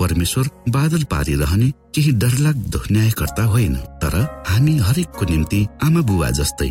[0.00, 4.14] परमेश्वर बादल पारिरहने केही डरलाग्दो न्यायकर्ता होइन तर
[4.48, 6.70] हामी हरेकको निम्ति आमा बुवा जस्तै।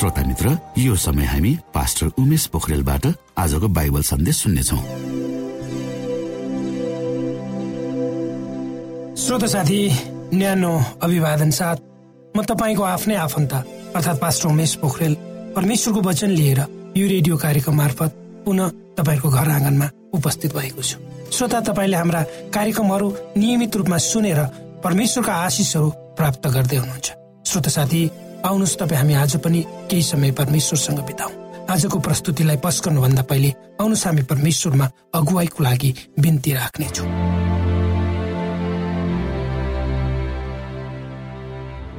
[0.00, 4.76] श्रोता मित्र यो समय हामी पास्टर उमेश पोखरेलबाट आजको बाइबल सन्देश सुन्नेछौ।
[9.20, 9.80] श्रोता साथी
[10.34, 10.72] न्यानो
[11.04, 11.76] अभिवादन साथ
[12.32, 15.14] म तपाईँको आफ्नै आफन्त अर्थात् पास्टर उमेश पोखरेल
[15.56, 16.60] परमेश्वरको वचन लिएर
[16.96, 18.16] यो रेडियो कार्यक्रम मार्फत
[18.46, 20.96] पुनः तपाईँको घर आँगनमा उपस्थित भएको छु।
[21.28, 22.22] श्रोता तपाईँले हाम्रा
[22.56, 24.40] कार्यक्रमहरू नियमित रूपमा सुनेर
[24.80, 27.08] परमेश्वरका आशिषहरू प्राप्त गर्दै हुनुहुन्छ।
[27.52, 28.02] श्रोता साथी
[28.40, 31.30] आउनुहोस् तपाईँ हामी आज पनि केही समय परमेश्वरसँग बिताउ।
[31.68, 37.08] आजको प्रस्तुतिलाई पस्कनुभन्दा पहिले आउनुहोस् हामी परमेश्वरमा अगुवाईको लागि बिन्ती राख्नेछौँ।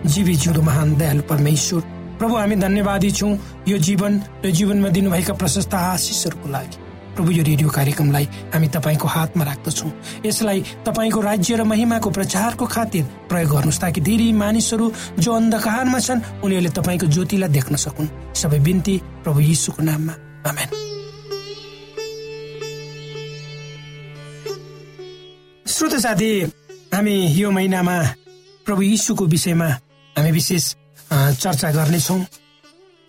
[0.02, 1.82] जीवी जिउँदो महान दयालु परमेश्वर
[2.18, 4.14] प्रभु हामी धन्यवादी छौँ। यो जीवन
[4.46, 6.78] र जीवनमा दिनुभएका प्रशस्त आशिषहरूको लागि।
[7.16, 9.92] प्रभु यो रेडियो कार्यक्रमलाई हामी तपाईँको हातमा राख्दछौँ।
[10.26, 14.86] यसलाई तपाईँको राज्य र महिमाको प्रचारको खातिर प्रयोग गर्नुहोस् ताकि धेरै मानिसहरू
[15.20, 20.14] जो अन्धकारमा छन् उनीहरूले तपाईँको ज्योतिलाई देख्न सकुन्। सबै बिन्ती प्रभु यीशुको नाममा।
[20.50, 20.70] आमेन।
[25.66, 26.32] श्रोत साथी
[26.94, 27.98] हामी यो महिनामा
[28.66, 29.68] प्रभु यीशुको विषयमा
[30.16, 30.66] हामी विशेष
[31.12, 32.22] चर्चा गर्नेछौँ।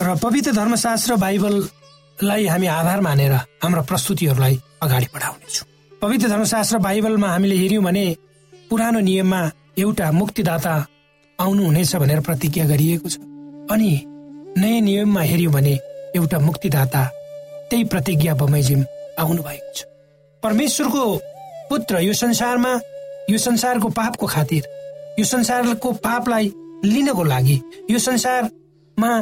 [0.00, 1.54] र पवित्र धर्मशास्त्र बाइबल
[2.22, 5.66] लाई हामी आधार मानेर हाम्रा प्रस्तुतिहरूलाई अगाडि बढाउनेछौँ।
[6.02, 8.04] पवित्र धर्मशास्त्र बाइबलमा हामीले हेऱ्यौँ भने
[8.70, 9.40] पुरानो नियममा
[9.78, 10.74] एउटा मुक्तिदाता
[11.38, 13.16] आउनुहुनेछ भनेर प्रतिज्ञा गरिएको छ।
[13.70, 13.90] अनि
[14.58, 15.74] नयाँ नियममा हेऱ्यौँ भने
[16.16, 17.02] एउटा मुक्तिदाता
[17.70, 18.84] त्यही प्रतिज्ञा बमैजिम
[19.18, 19.84] आउनु भएको छ।
[20.42, 21.04] परमेश्वरको
[21.70, 22.72] पुत्र यो संसारमा
[23.30, 24.62] यो संसारको पापको खातिर
[25.18, 26.52] यो संसारको पापलाई
[26.84, 27.60] लिनको लागि
[27.90, 29.12] यो संसारमा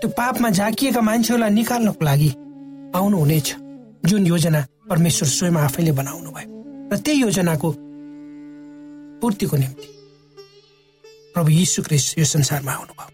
[0.00, 2.30] त्यो पापमा झाकिएका मान्छेहरूलाई निकाल्नको लागि
[2.94, 3.48] आउनुहुनेछ।
[4.06, 6.48] जुन योजना परमेश्वर स्वयं आफैले बनाउनु भयो।
[6.92, 7.68] र त्यही योजनाको
[9.20, 9.88] पूर्तिको निम्ति
[11.34, 13.10] प्रभु यीशु क्रिस्ट यो संसारमा आउनुभयो।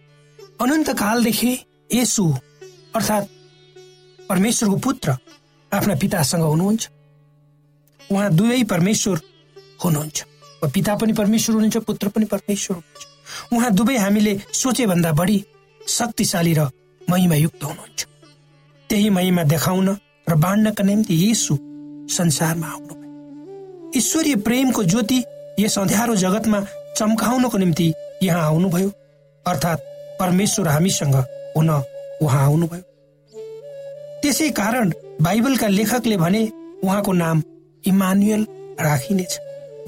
[0.61, 1.53] अनन्त कालदेखि
[1.95, 2.25] यसु
[2.95, 3.27] अर्थात्
[4.29, 5.17] परमेश्वरको पुत्र
[5.73, 6.83] आफ्ना पितासँग हुनुहुन्छ।
[8.13, 9.21] उहाँ दुवै परमेश्वर
[9.85, 10.25] हुनुहुन्छ।
[10.75, 15.39] पिता पनि परमेश्वर हुनुहुन्छ पुत्र पनि परमेश्वर हुनुहुन्छ। उहाँ दुवै हामीले सोचे भन्दा बढी
[15.89, 16.69] शक्तिशाली र
[17.11, 18.07] महिमायुक्त हुनुहुन्छ।
[18.91, 19.89] त्यही महिमा देखाउन
[20.29, 21.59] र बाँड्नका निम्ति यसु
[22.11, 25.23] संसारमा आउनुभयो। ईश्वरीय प्रेमको ज्योति
[25.61, 26.61] यस अँध्यारो जगतमा
[26.97, 28.89] चम्काउनको निम्ति यहाँ आउनुभयो।
[29.47, 29.81] अर्थात्
[30.21, 31.15] परमेश्वर हामीसँग
[31.57, 31.71] हुन
[32.23, 32.83] उहाँ आउनुभयो।
[34.23, 36.43] त्यसै कारण बाइबलका लेखकले भने
[36.85, 37.43] उहाँको नाम
[37.85, 38.47] इमानुएल
[38.81, 39.39] राखिनेछ।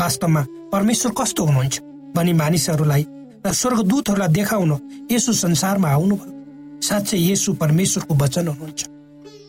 [0.01, 1.81] वास्तवमा परमेश्वर कस्तो हुनुहुन्छ
[2.17, 3.07] भनी मानिसहरूलाई
[3.47, 4.73] र स्वर्गदूतहरूलाई देखाउन
[5.13, 8.81] यसो संसारमा आउनुभयो। साँच्चै यसु परमेश्वरको वचन हुनुहुन्छ।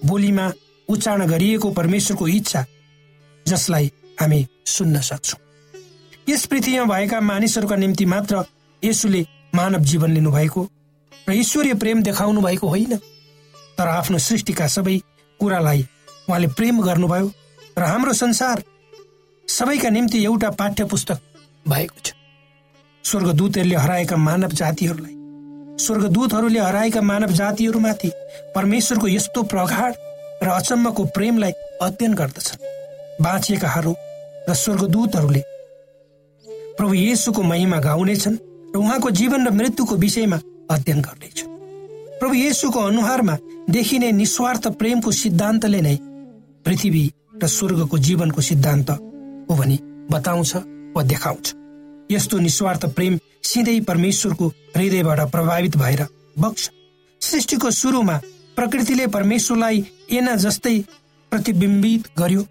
[0.06, 0.46] बोलीमा
[0.90, 2.66] उच्चारण गरिएको परमेश्वरको इच्छा
[3.46, 5.40] जसलाई हामी सुन्न सक्छौँ।
[6.30, 8.44] यस पृथ्वीमा भएका मानिसहरूका निम्ति मात्र
[8.84, 9.26] यसुले
[9.56, 10.62] मानव जीवन लिनुभएको
[11.28, 12.96] र ईश्वरीय प्रेम देखाउनु भएको होइन।
[13.78, 14.98] तर आफ्नो सृष्टिका सबै
[15.40, 15.82] कुरालाई
[16.30, 17.32] उहाँले प्रेम गर्नुभयो
[17.78, 18.64] र हाम्रो संसार
[19.48, 21.20] सबैका निम्ति एउटा पाठ्य पुस्तक
[21.68, 22.17] भएको छ।
[23.06, 25.16] स्वर्गदूतहरूले हराएका मानव जातिहरूलाई।
[25.80, 28.10] स्वर्गदूतहरूले हराएका मानव जातिहरूमाथि
[28.56, 29.94] परमेश्वरको यस्तो प्रगाढ
[30.44, 31.52] र अचम्मको प्रेमलाई
[31.82, 32.64] अध्ययन गर्दछन्।
[33.22, 33.94] बाँचिएकाहरू
[34.50, 35.44] र स्वर्गदूतहरूले
[36.78, 38.38] प्रभु येसुको महिमा गाउनेछन्
[38.76, 40.40] र उहाँको जीवन र मृत्युको विषयमा
[40.72, 41.44] अध्ययन गर्नेछ
[42.20, 43.38] प्रभु येसुको अनुहारमा
[43.70, 45.96] देखिने निस्वार्थ प्रेमको सिद्धान्तले नै
[46.66, 47.04] पृथ्वी
[47.44, 49.80] र स्वर्गको जीवनको सिद्धान्त हो भनी
[50.12, 50.56] बताउँछ
[50.96, 51.54] वा देखाउँछ।
[52.12, 56.06] यस्तो निस्वार्थ प्रेम सिधै परमेश्वरको हृदयबाट प्रभावित भएर
[56.40, 56.70] बग्छ
[57.22, 58.18] सृष्टिको सुरुमा
[58.56, 59.84] प्रकृतिले परमेश्वरलाई
[60.18, 60.78] एना जस्तै
[61.32, 62.46] प्रतिबिम्बित गर्यो।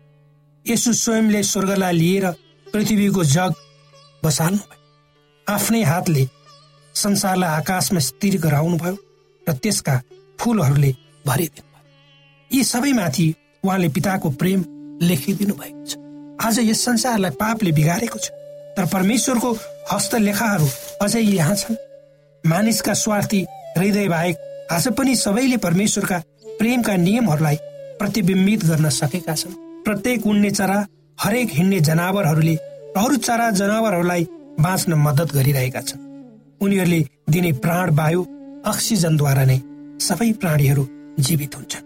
[0.67, 2.27] यसु स्वयंले स्वर्गलाई लिएर
[2.67, 3.55] पृथ्वीको जग
[4.25, 4.63] बसाल्नु
[5.47, 6.29] आफ्नै हातले
[6.95, 8.97] संसारलाई आकाशमा स्थिर गराउनु भयो
[9.47, 10.01] र त्यसका
[10.41, 10.91] फुलहरूले
[11.27, 13.27] भरिदिनु भयो यी सबैमाथि
[13.65, 14.65] उहाँले पिताको प्रेम
[15.03, 15.97] लेखिदिनु भएको छ।
[16.47, 18.31] आज यस संसारलाई पापले बिगारेको छ।
[18.77, 19.53] तर परमेश्वरको
[19.93, 20.69] हस्तलेखाहरू
[21.03, 21.77] अझै यहाँ छन्।
[22.45, 23.41] मानिसका स्वार्थी
[23.79, 24.37] हृदय बाहेक
[24.73, 26.19] आज पनि सबैले परमेश्वरका
[26.59, 27.57] प्रेमका नियमहरूलाई
[27.99, 30.79] प्रतिबिम्बित गर्न सकेका छन्। प्रत्येक उड्ने चरा
[31.19, 32.55] हरेक हिँड्ने जनावरहरूले
[32.97, 34.27] अरू चरा जनावरहरूलाई
[34.61, 36.05] बाँच्न मद्दत गरिरहेका छन्।
[36.61, 38.25] उनीहरूले दिने प्राण वायु
[38.67, 39.59] अक्सिजनद्वारा नै
[40.01, 40.87] सबै प्राणीहरू
[41.19, 41.85] जीवित हुन्छन्।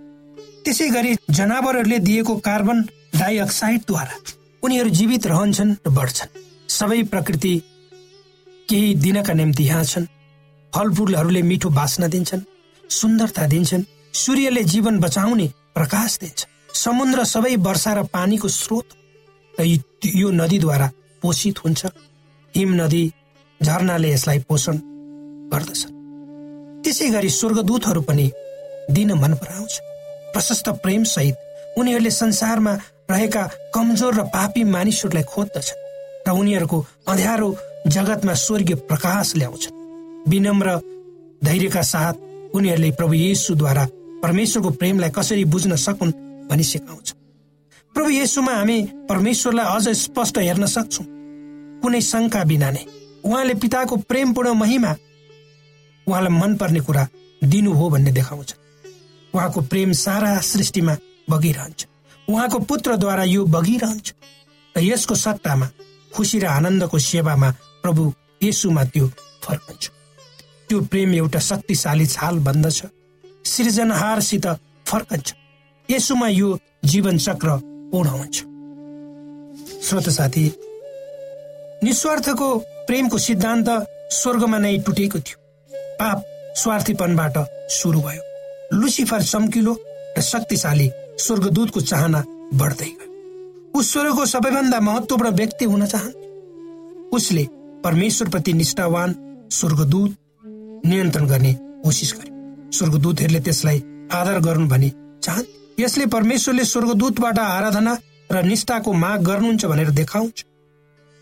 [0.64, 2.78] त्यसै गरी जनावरहरूले दिएको कार्बन
[3.16, 4.14] डाइअक्साइडद्वारा
[4.62, 6.30] उनीहरू जीवित रहन्छन् र बढ्छन्।
[6.71, 7.55] सबै प्रकृति
[8.69, 10.07] केही दिनका निम्ति यहाँ छन्।
[10.73, 12.43] फलफुलहरूले मिठो बाँच्न दिन्छन्
[12.91, 13.85] सुन्दरता दिन्छन्
[14.15, 18.87] सूर्यले जीवन बचाउने प्रकाश दिन्छ समुद्र सबै वर्षा र पानीको स्रोत
[19.55, 19.65] र
[20.15, 20.91] यो नदीद्वारा
[21.23, 21.87] पोषित हुन्छ।
[22.55, 23.03] हिम नदी
[23.61, 24.77] झरनाले यसलाई पोषण
[25.53, 25.83] गर्दछ।
[26.85, 28.31] त्यसै गरी स्वर्गदूतहरू पनि
[28.91, 29.73] दिन मन पराउँछ।
[30.33, 32.75] प्रशस्त प्रेम सहित उनीहरूले संसारमा
[33.11, 33.43] रहेका
[33.75, 35.79] कमजोर र पापी मानिसहरूलाई खोज्दछन्।
[36.31, 37.49] र उनीहरूको अँध्यारो
[37.91, 39.75] जगतमा स्वर्गीय प्रकाश ल्याउँछन्।
[40.31, 40.77] विनम्र
[41.45, 42.15] धैर्यका साथ
[42.55, 43.85] उनीहरूले प्रभु येसुद्वारा
[44.23, 46.13] परमेश्वरको प्रेमलाई कसरी बुझ्न सकुन्
[46.51, 47.09] भनी सिकाउँछ
[47.95, 51.07] प्रभु येसुमा हामी परमेश्वरलाई अझ स्पष्ट हेर्न सक्छौँ।
[51.83, 52.85] कुनै शङ्का बिना नै
[53.25, 54.93] उहाँले पिताको प्रेमपूर्ण महिमा
[56.07, 57.09] उहाँलाई मनपर्ने कुरा
[57.43, 58.55] दिनु हो भन्ने देखाउँछ
[59.35, 60.97] उहाँको प्रेम सारा सृष्टिमा
[61.31, 61.87] बगिरहन्छ।
[62.29, 64.13] उहाँको पुत्रद्वारा यो बगिरहन्छ।
[64.75, 65.67] र यसको सट्टामा
[66.12, 67.50] खुसी र आनन्दको सेवामा
[67.83, 68.12] प्रभु
[68.43, 69.07] येसुमा त्यो
[69.45, 69.85] फर्कन्छ
[70.69, 72.81] त्यो प्रेम एउटा शक्तिशाली छाल बन्दछ।
[73.45, 74.47] सृजनहारसित
[74.87, 75.35] फर्कन्छ
[75.88, 76.49] यसुमा यो
[76.85, 77.49] जीवन चक्र
[77.95, 78.37] हुन्छ।
[79.87, 80.45] श्रोत साथी
[81.85, 82.49] निस्वार्थको
[82.87, 83.69] प्रेमको सिद्धान्त
[84.12, 85.38] स्वर्गमा नै टुटेको थियो।
[86.00, 86.19] पाप
[86.57, 87.37] स्वार्थीपनबाट
[87.73, 88.23] सुरु भयो।
[88.73, 89.73] लुसिफर चम्किलो
[90.19, 92.21] र शक्तिशाली स्वर्गदूतको चाहना
[92.55, 93.10] बढ्दै गयो।
[93.75, 97.47] उस स्वर्गको सबैभन्दा महत्वपूर्ण व्यक्ति हुन चाहन्थ्यो उसले
[97.85, 99.15] परमेश्वरप्रति निष्ठावान
[99.53, 100.17] स्वर्गदूत
[100.87, 101.53] नियन्त्रण गर्ने
[101.85, 104.91] कोसिस गर्यो स्वर्गदूतहरूले त्यसलाई आदर गरून् भनी
[105.25, 107.97] चाहन्थे यसले परमेश्वरले स्वर्गदूतबाट आराधना
[108.33, 110.45] र निष्ठाको माग गर्नुहुन्छ भनेर देखाउँछ।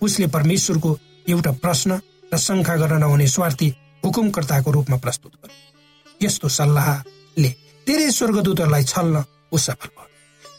[0.00, 0.96] उसले परमेश्वरको
[1.28, 2.00] एउटा प्रश्न
[2.32, 3.68] र शङ्का गर्न नहुने स्वार्थी
[4.04, 7.50] हुकुमकर्ताको रूपमा प्रस्तुत गर्यो यस्तो सल्लाहले
[7.86, 10.06] धेरै स्वर्गदूतहरूलाई छल्न ऊ भयो।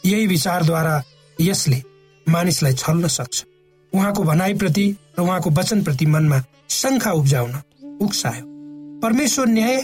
[0.04, 0.94] यही विचारद्वारा
[1.40, 1.82] यसले
[2.26, 3.44] मानिसलाई छल्न सक्छ।
[3.92, 4.86] उहाँको भनाइप्रति
[5.18, 7.54] र उहाँको वचनप्रति मनमा शङ्खा उब्जाउन
[8.02, 8.44] उक्सायो।
[9.02, 9.76] परमेश्वर न्याय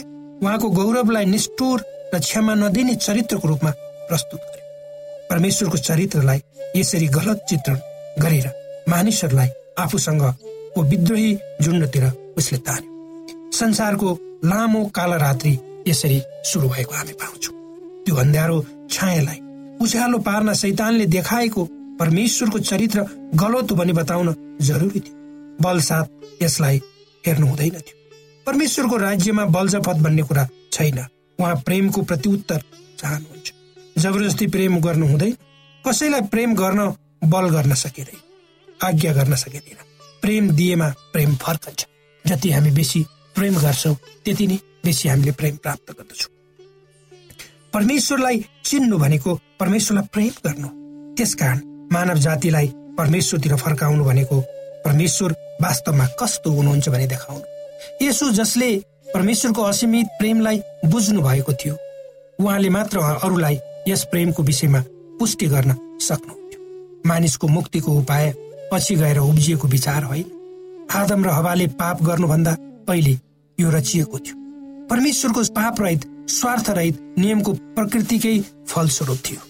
[0.43, 1.83] उहाँको गौरवलाई निष्ठुर
[2.13, 3.71] र क्षमा नदिने चरित्रको रूपमा
[4.09, 4.65] प्रस्तुत गर्यो।
[5.29, 6.41] परमेश्वरको चरित्रलाई
[6.75, 7.79] यसरी गलत चित्रण
[8.21, 8.47] गरेर
[8.89, 9.49] मानिसहरूलाई
[9.79, 12.05] आफूसँगको विद्रोही झुन्डतिर
[12.37, 14.13] उसले तान्यो। संसारको
[14.45, 17.55] लामो काल रात्रि यसरी सुरु भएको हामी पाउँछौँ।
[18.05, 18.57] त्यो अन्ध्यारो
[18.91, 19.39] छायालाई
[19.81, 21.65] उज्यालो पार्न सैतानले देखाएको
[21.99, 23.01] परमेश्वरको चरित्र
[23.35, 25.15] गलत हो भनी बताउन जरुरी थियो।
[25.61, 26.81] बलसाथ यसलाई
[27.27, 27.95] हेर्नु हुँदैन थियो।
[28.45, 30.99] परमेश्वरको राज्यमा बलजपत भन्ने कुरा छैन।
[31.39, 32.61] उहाँ प्रेमको प्रत्युत्तर
[32.99, 33.53] चाहनुहुन्छ।
[33.97, 35.35] जबरजस्ती प्रेम गर्नु हुँदैन
[35.85, 36.93] कसैलाई प्रेम गर्न
[37.25, 38.19] बल गर्न सकिँदैन
[38.85, 39.85] आज्ञा गर्न सकिँदैन
[40.21, 41.85] प्रेम दिएमा प्रेम फर्कन्छ।
[42.25, 43.05] जति हामी बेसी
[43.35, 46.36] प्रेम गर्छौँ त्यति नै बेसी हामीले प्रेम प्राप्त गर्दछौँ।
[47.77, 50.67] परमेश्वरलाई चिन्नु भनेको परमेश्वरलाई प्रेम गर्नु।
[51.13, 51.59] त्यसकारण
[51.93, 52.67] मानव जातिलाई
[52.97, 54.39] परमेश्वरतिर फर्काउनु भनेको
[54.85, 55.31] परमेश्वर
[55.61, 58.69] वास्तवमा कस्तो हुनुहुन्छ भने देखाउनु। यसो जसले
[59.13, 61.75] परमेश्वरको असीमित प्रेमलाई बुझ्नु भएको थियो
[62.41, 64.83] उहाँले मात्र अरूलाई यस प्रेमको विषयमा
[65.19, 66.59] पुष्टि गर्न सक्नुहुन्थ्यो।
[67.05, 68.33] मानिसको मुक्तिको उपाय
[68.73, 70.25] पछि गएर उब्जिएको विचार होइन।
[70.95, 72.57] आदम र हवाले पाप गर्नुभन्दा
[72.87, 73.17] पहिले
[73.59, 74.35] यो रचिएको थियो।
[74.89, 75.81] परमेश्वरको पाप
[76.27, 79.41] स्वार्थ रहित नियमको प्रकृतिकै फलस्वरूप थियो।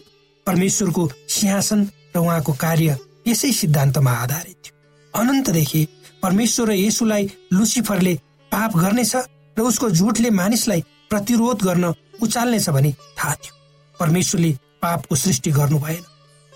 [0.48, 1.80] परमेश्वरको सिंहासन
[2.16, 4.76] र उहाँको कार्य यसै सिद्धान्तमा आधारित थियो।
[5.14, 5.88] अनन्तदेखि
[6.24, 8.14] परमेश्वर र यसुलाई लुसिफरले
[8.52, 9.16] पाप गर्नेछ
[9.58, 13.54] र उसको झुटले मानिसलाई प्रतिरोध गर्न उचाल्नेछ भनी थाहा थियो।
[14.00, 16.04] परमेश्वरले पापको सृष्टि गर्नु भएन।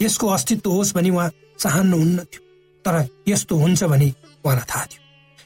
[0.02, 1.30] यसको अस्तित्व होस् भनी उहाँ
[1.60, 2.42] चाहनुहुन्न थियो
[2.86, 4.14] तर यस्तो हुन्छ भने
[4.46, 5.02] उहाँलाई थाहा थियो।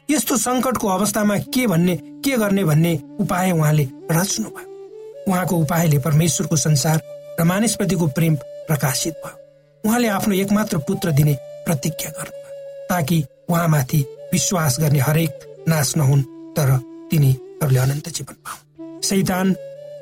[0.10, 6.56] यस्तो सङ्कटको अवस्थामा के भन्ने के गर्ने भन्ने उपाय उहाँले रच्नु भयो उहाँको उपायले परमेश्वरको
[6.56, 7.02] संसार
[7.40, 8.36] र मानिसप्रतिको प्रेम
[8.68, 9.38] प्रकाशित भयो।
[9.84, 11.34] उहाँले आफ्नो एकमात्र पुत्र दिने
[11.66, 14.00] प्रतिज्ञा गर्नुभयो ताकि उहाँमाथि
[14.34, 16.24] विश्वास गर्ने हरेक नाश नहुन्
[16.56, 16.78] तर
[17.12, 19.56] तिनीहरूले अनन्त जीवन पाउन्। सैतान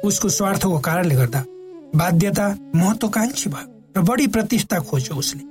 [0.04, 1.44] उसको स्वार्थको कारणले गर्दा
[1.96, 5.44] बाध्यता महत्वकांक्षी भयो र बढी प्रतिष्ठा खोज्यो उसले।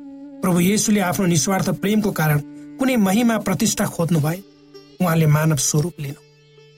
[0.43, 2.39] प्रभु येसुले आफ्नो निस्वार्थ प्रेमको कारण
[2.83, 4.39] कुनै महिमा प्रतिष्ठा खोज्नु भए
[5.01, 6.21] उहाँले मानव स्वरूप लिनु।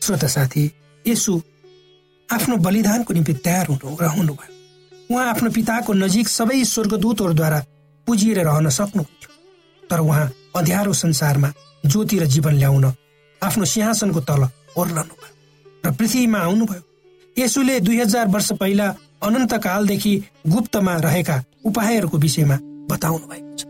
[0.05, 0.64] श्रोता साथी
[1.05, 1.33] यसु
[2.29, 4.53] आफ्नो बलिदानको निम्ति तयार हुनु रहनुभयो।
[5.09, 7.61] उहाँ आफ्नो पिताको नजिक सबै स्वर्गदूतहरूद्वारा
[8.07, 9.31] पुजिएर रहन सक्नुहुन्थ्यो।
[9.88, 11.53] तर उहाँ अध्यारो संसारमा
[11.85, 12.85] ज्योति र जीवन ल्याउन
[13.43, 14.43] आफ्नो सिंहासनको तल
[14.77, 15.33] ओर्लनु भयो
[15.87, 16.83] र पृथ्वीमा आउनुभयो।
[17.37, 20.12] यसुले दुई हजार वर्ष पहिला अनन्तकालदेखि
[20.53, 22.57] गुप्तमा रहेका उपायहरूको विषयमा
[22.93, 23.63] बताउनु भएको छ।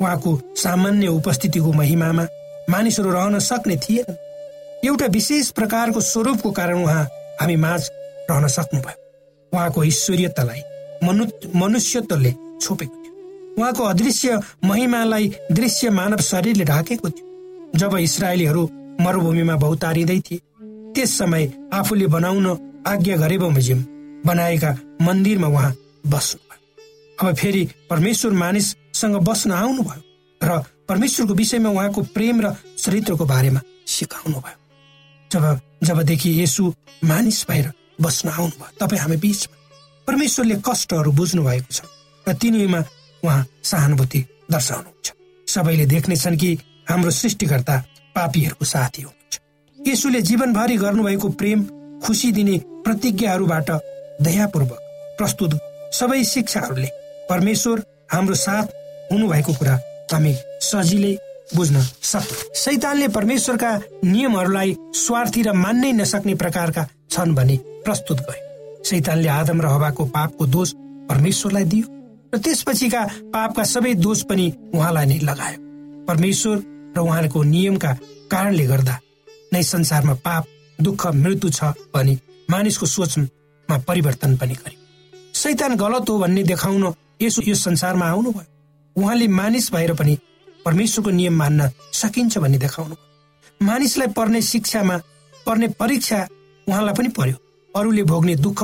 [0.00, 2.26] उहाँको सामान्य उपस्थितिको महिमामा
[2.70, 4.16] मानिसहरू रहन सक्ने थिएन।
[4.84, 7.04] एउटा विशेष प्रकारको स्वरूपको कारण उहाँ
[7.40, 7.80] हामी माझ
[8.30, 8.98] रहन सक्नुभयो।
[9.52, 10.62] उहाँको ईश्वरीयतालाई
[11.04, 11.24] मनु
[11.56, 18.68] मनुष्यत्वले छोपेको थियो। उहाँको अदृश्य महिमालाई दृश्य मानव शरीरले ढाकेको थियो। जब इसरायलीहरू
[19.00, 20.40] मरुभूमिमा बहुतारिँदै थिए
[20.94, 22.46] त्यस समय आफूले बनाउन
[22.86, 23.84] आज्ञा गरे बमोजिम
[24.26, 25.74] बनाएका मन्दिरमा उहाँ
[26.06, 26.48] बस्नु
[27.18, 28.32] अब फेरि परमेश्वर
[29.00, 30.02] मानिससँग बस्न आउनुभयो
[30.40, 34.58] र परमेश्वरको विषयमा उहाँको प्रेम र चरित्रको बारेमा सिकाउनु भयो
[35.30, 36.72] जब जबदेखि यसु
[37.04, 39.56] मानिस भएर बस्न आउनुभयो तपाईँ हामी बिचमा
[40.08, 41.80] परमेश्वरले कष्टहरू बुझ्नु भएको छ
[42.26, 42.80] र तिनीमा
[43.24, 44.20] उहाँ सहानुभूति
[44.52, 45.08] दर्शाउनुहुन्छ।
[45.48, 46.50] सबैले देख्नेछन् कि
[46.90, 47.76] हाम्रो सृष्टिकर्ता
[48.16, 49.34] पापीहरूको साथी हुनुहुन्छ।
[49.78, 51.58] यसुले जीवनभरि गर्नुभएको प्रेम
[52.04, 53.70] खुसी दिने प्रतिज्ञाहरूबाट
[54.20, 54.80] दयापूर्वक
[55.18, 55.52] प्रस्तुत।
[55.94, 56.88] सबै शिक्षाहरूले
[57.30, 57.82] परमेश्वर
[58.12, 58.66] हाम्रो साथ
[59.12, 59.74] हुनुभएको कुरा
[60.12, 61.14] हामी सजिलै
[61.54, 63.70] बुझ्न सक्छौँ। सैतानले परमेश्वरका
[64.04, 68.40] नियमहरूलाई स्वार्थी र मान्नै नसक्ने प्रकारका छन् भने प्रस्तुत गरे
[68.88, 70.72] सैतानले आदम र हवाको पापको दोष
[71.10, 71.86] परमेश्वरलाई दियो
[72.34, 73.02] र त्यसपछिका
[73.34, 75.58] पापका सबै दोष पनि उहाँलाई नै लगायो।
[76.06, 76.56] परमेश्वर
[76.96, 77.92] र उहाँको नियमका
[78.30, 78.94] कारणले गर्दा
[79.52, 80.44] नै संसारमा पाप
[80.78, 82.14] दुःख मृत्यु छ भने
[82.50, 84.78] मानिसको सोचमा परिवर्तन पनि गर्यो।
[85.34, 86.84] सैतान गलत हो भन्ने देखाउन
[87.22, 88.46] यसो यो संसारमा आउनुभयो।
[88.96, 90.18] उहाँले मानिस भएर पनि
[90.64, 92.94] परमेश्वरको नियम मान्न सकिन्छ भन्ने देखाउनु
[93.60, 94.96] मानिसलाई पर्ने शिक्षामा
[95.46, 96.26] पर्ने परीक्षा
[96.66, 97.36] उहाँलाई पनि पर्यो।
[97.74, 98.62] अरूले भोग्ने दुःख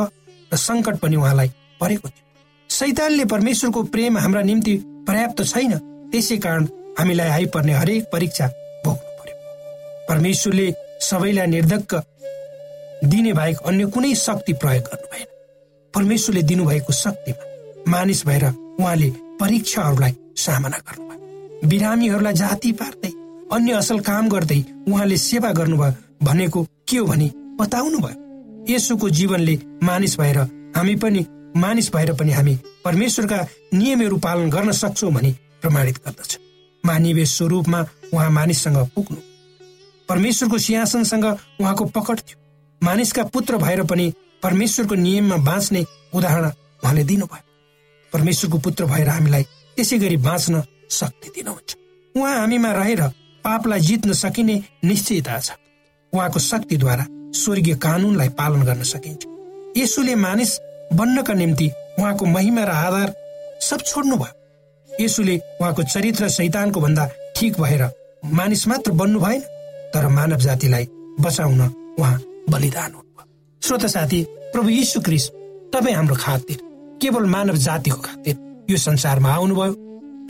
[0.53, 1.49] र सङ्कट पनि उहाँलाई
[1.81, 2.25] परेको थियो।
[2.71, 4.75] सैतानले परमेश्वरको प्रेम हाम्रा निम्ति
[5.07, 5.73] पर्याप्त छैन।
[6.13, 6.65] त्यसै कारण
[6.99, 8.47] हामीलाई आइपर्ने हरेक परीक्षा
[8.85, 9.37] भोग्नु पर्यो।
[10.09, 11.95] परमेश्वरले सबैलाई निर्धक्क
[13.05, 15.27] दिने बाहेक अन्य कुनै शक्ति प्रयोग गर्नु भएन।
[15.95, 18.45] परमेश्वरले दिनुभएको शक्तिमा मानिस भएर
[18.81, 23.11] उहाँले परीक्षाहरूलाई सामना गर्नुभयो। बिरामीहरूलाई जाति पार्दै
[23.53, 28.19] अन्य असल काम गर्दै उहाँले सेवा गर्नुभयो भनेको के हो भने बताउनु भयो।
[28.69, 30.39] यसोको जीवनले मानिस भएर
[30.77, 36.39] हामी पनि मानिस भएर पनि हामी परमेश्वरका नियमहरू पालन गर्न सक्छौ भनी प्रमाणित गर्दछ।
[36.85, 37.81] मानवीय स्वरूपमा
[38.15, 39.21] उहाँ मानिससँग पुग्नु।
[40.09, 41.25] परमेश्वरको सिंहासनसँग
[41.61, 42.39] उहाँको पकड थियो।
[42.83, 46.47] मानिसका पुत्र भएर पनि परमेश्वरको नियममा बाँच्ने उदाहरण
[46.85, 47.46] उहाँले दिनुभयो।
[48.13, 49.43] परमेश्वरको पुत्र भएर हामीलाई
[49.77, 51.77] त्यसै गरी बाँच्न शक्ति दिनुहुन्छ।
[52.15, 53.03] उहाँ हामीमा रहेर
[53.45, 55.51] पापलाई जित्न सकिने निश्चयता छ।
[56.13, 59.27] उहाँको शक्तिद्वारा स्वर्गीय कानूनलाई पालन गर्न सकिन्छ।
[59.77, 60.59] यसुले मानिस
[60.95, 63.15] बन्नका निम्ति उहाँको महिमा र आधार
[63.61, 67.83] सब छोड्नु भयो यसुले उहाँको चरित्र शैतानको भन्दा ठिक भएर
[68.33, 69.41] मानिस मात्र बन्नु भएन
[69.95, 70.89] तर मानव जातिलाई
[71.21, 73.25] बचाउन उहाँ बलिदान हुनुभयो।
[73.63, 75.29] श्रोत साथी प्रभु यीशु क्रिस
[75.75, 76.59] तपाईँ हाम्रो खातिर
[77.03, 78.37] केवल मानव जातिको खातिर
[78.71, 79.75] यो संसारमा आउनुभयो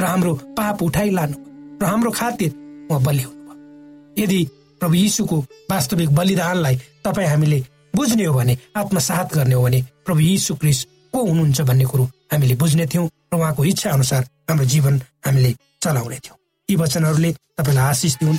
[0.01, 1.37] र हाम्रो पाप उठाइ लानु
[1.83, 2.51] र हाम्रो खातिर
[2.91, 4.45] उहाँ बलि हुनुभयो। यदि
[4.81, 5.39] प्रभु यीशुको
[5.71, 7.65] वास्तविक बलिदानलाई तपाईँ हामीले
[7.97, 12.55] बुझ्ने हो भने आत्मसात गर्ने हो भने प्रभु यीशु क्रिस को हुनुहुन्छ भन्ने कुरो हामीले
[12.55, 18.17] बुझ्ने थियौँ र उहाँको इच्छा अनुसार हाम्रो जीवन हामीले चलाउने थियौँ। यी वचनहरूले तपाईँलाई आशिष
[18.17, 18.39] दिउन्।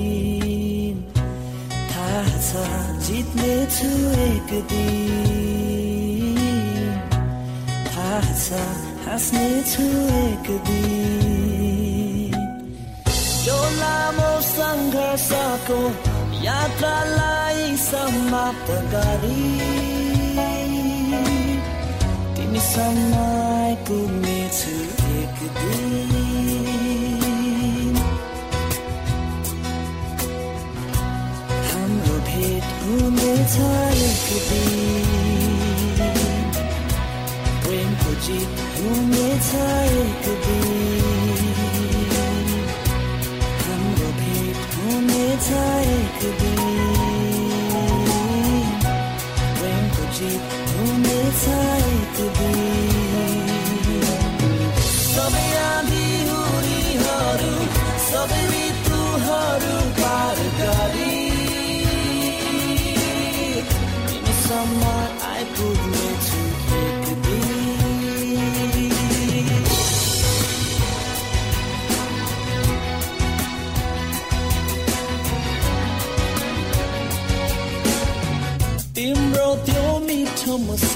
[2.25, 2.63] छ
[3.07, 3.89] जित्ने छु
[4.21, 5.11] एक दिन।
[7.95, 9.83] हाँस्ने छु
[10.19, 11.01] एक दिन।
[13.79, 15.79] लामो सङ्घर्षको
[16.43, 19.45] यात्रालाई समाप्त गरी।
[22.35, 23.15] तिमीसँग
[23.87, 24.75] पुग्नेछु
[25.21, 26.70] एक दिन।
[39.49, 40.40] हुनेछ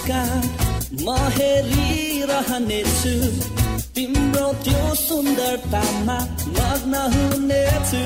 [0.05, 0.41] मुस्कान
[1.01, 3.13] म हेरिरहनेछु
[3.95, 6.17] तिम्रो त्यो सुन्दरतामा
[6.57, 8.03] मग्न हुनेछु।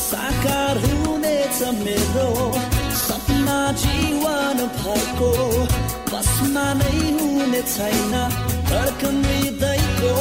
[0.00, 2.28] साकार हुनेछ मेरो
[3.04, 5.30] सपना जीवन भरको।
[6.12, 8.14] बसमा नै हुने छैन
[8.72, 10.14] धड्कन हृदयको।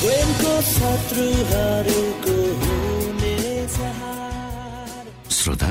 [0.00, 3.76] प्रेमको शत्रुहरूको हुनेछ
[5.40, 5.70] श्रोता